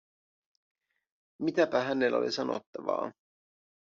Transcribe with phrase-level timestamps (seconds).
[1.41, 3.11] Mitäpä hänellä oli sanottavaa?